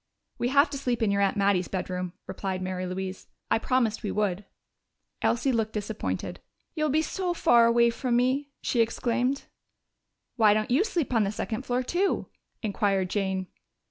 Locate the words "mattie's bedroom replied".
1.37-2.59